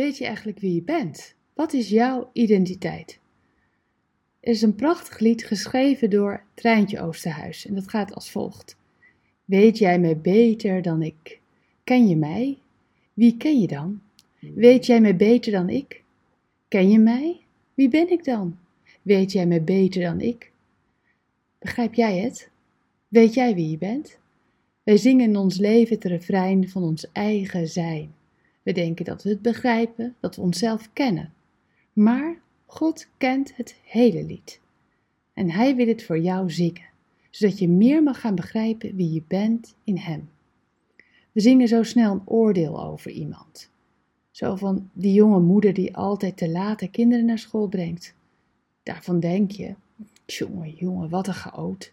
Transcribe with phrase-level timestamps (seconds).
[0.00, 1.34] Weet je eigenlijk wie je bent?
[1.54, 3.18] Wat is jouw identiteit?
[4.40, 8.76] Er is een prachtig lied geschreven door Treintje Oosterhuis en dat gaat als volgt.
[9.44, 11.40] Weet jij mij beter dan ik?
[11.84, 12.58] Ken je mij?
[13.14, 14.00] Wie ken je dan?
[14.54, 16.02] Weet jij mij beter dan ik?
[16.68, 17.40] Ken je mij?
[17.74, 18.58] Wie ben ik dan?
[19.02, 20.52] Weet jij mij beter dan ik?
[21.58, 22.50] Begrijp jij het?
[23.08, 24.18] Weet jij wie je bent?
[24.82, 28.18] Wij zingen in ons leven het refrein van ons eigen zijn.
[28.62, 31.32] We denken dat we het begrijpen, dat we onszelf kennen.
[31.92, 34.60] Maar God kent het hele lied.
[35.34, 36.88] En Hij wil het voor jou zingen,
[37.30, 40.28] zodat je meer mag gaan begrijpen wie je bent in Hem.
[41.32, 43.70] We zingen zo snel een oordeel over iemand.
[44.30, 48.14] Zo van die jonge moeder die altijd te laat de kinderen naar school brengt.
[48.82, 49.74] Daarvan denk je,
[50.26, 51.92] jongen, jongen, wat een chaot.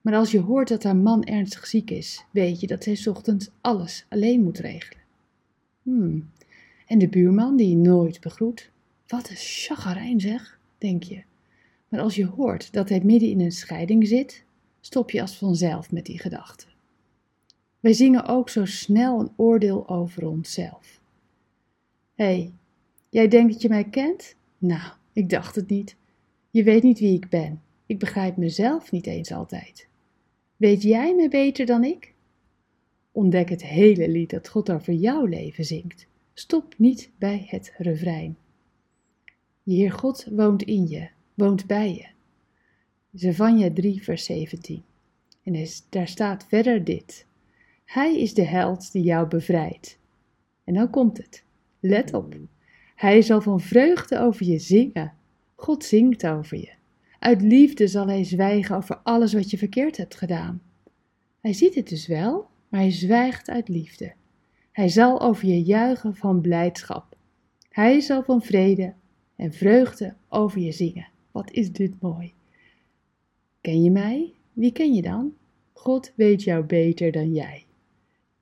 [0.00, 3.50] Maar als je hoort dat haar man ernstig ziek is, weet je dat zij ochtends
[3.60, 4.99] alles alleen moet regelen.
[5.90, 6.30] Hmm.
[6.86, 8.70] En de buurman die nooit begroet.
[9.06, 11.22] Wat een chagrijn zeg, denk je.
[11.88, 14.44] Maar als je hoort dat hij midden in een scheiding zit,
[14.80, 16.68] stop je als vanzelf met die gedachten.
[17.80, 21.00] Wij zingen ook zo snel een oordeel over onszelf.
[22.14, 22.52] Hé, hey,
[23.08, 24.34] jij denkt dat je mij kent?
[24.58, 25.96] Nou, ik dacht het niet.
[26.50, 27.62] Je weet niet wie ik ben.
[27.86, 29.88] Ik begrijp mezelf niet eens altijd.
[30.56, 32.14] Weet jij me beter dan ik?
[33.12, 36.06] Ontdek het hele lied dat God over jouw leven zingt.
[36.34, 38.36] Stop niet bij het refrein.
[39.62, 42.06] Je Heer God woont in je, woont bij je.
[43.12, 44.82] Zevanja 3, vers 17.
[45.42, 47.26] En daar staat verder dit.
[47.84, 49.98] Hij is de held die jou bevrijdt.
[50.64, 51.44] En dan komt het.
[51.80, 52.36] Let op.
[52.94, 55.12] Hij zal van vreugde over je zingen.
[55.54, 56.72] God zingt over je.
[57.18, 60.62] Uit liefde zal hij zwijgen over alles wat je verkeerd hebt gedaan.
[61.40, 64.12] Hij ziet het dus wel, maar hij zwijgt uit liefde.
[64.72, 67.16] Hij zal over je juichen van blijdschap.
[67.68, 68.94] Hij zal van vrede
[69.36, 71.08] en vreugde over je zingen.
[71.30, 72.34] Wat is dit mooi.
[73.60, 74.32] Ken je mij?
[74.52, 75.32] Wie ken je dan?
[75.72, 77.66] God weet jou beter dan jij.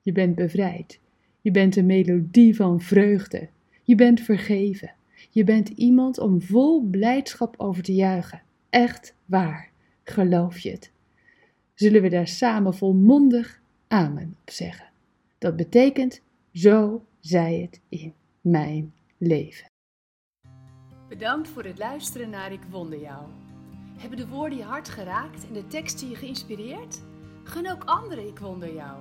[0.01, 0.99] Je bent bevrijd.
[1.41, 3.49] Je bent een melodie van vreugde.
[3.83, 4.93] Je bent vergeven.
[5.29, 8.41] Je bent iemand om vol blijdschap over te juichen.
[8.69, 9.71] Echt waar.
[10.03, 10.91] Geloof je het?
[11.73, 14.85] Zullen we daar samen volmondig amen op zeggen?
[15.37, 19.67] Dat betekent, zo zij het in mijn leven.
[21.07, 23.27] Bedankt voor het luisteren naar Ik Wonder Jou.
[23.97, 27.01] Hebben de woorden je hart geraakt en de teksten je geïnspireerd?
[27.43, 28.97] Gun ook anderen Ik Wonder Jou.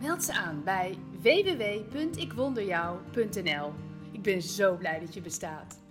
[0.00, 3.72] Meld ze aan bij www.ikwonderjou.nl.
[4.12, 5.82] Ik ben zo blij dat je bestaat.